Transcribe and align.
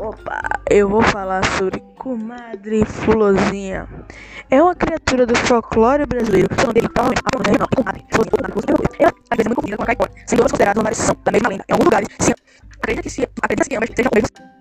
Opa, 0.00 0.40
eu 0.70 0.88
vou 0.88 1.02
falar 1.02 1.44
sobre 1.58 1.80
Comadre 1.96 2.84
Fulozinha. 2.84 3.88
É 4.48 4.62
uma 4.62 4.72
criatura 4.72 5.26
do 5.26 5.34
folclore 5.34 6.06
brasileiro. 6.06 6.48
Seu 6.54 6.66
nome 6.68 6.74
dele 6.74 6.88
provavelmente 6.88 7.22
a 7.24 7.30
comadre 7.36 7.58
não, 7.58 7.66
comadre. 7.66 8.04
Ela 9.00 9.12
às 9.30 9.36
vezes 9.36 9.46
é 9.46 9.48
muito 9.48 9.56
confundida 9.56 9.76
com 9.76 9.82
a 9.82 9.86
caipora, 9.86 10.10
sendo 10.24 10.40
ambas 10.40 10.52
consideradas 10.52 10.78
uma 10.78 10.84
variação 10.84 11.16
da 11.24 11.32
mesma 11.32 11.48
lenda. 11.48 11.64
Em 11.68 11.72
alguns 11.72 11.84
lugares, 11.84 12.08
se 12.20 12.34
acredita 12.76 13.02
que 13.02 13.10
se 13.10 13.28
acredita 13.42 13.68
que 13.68 13.76
ambas 13.76 13.90
sejam 13.96 14.10
mesmas 14.14 14.57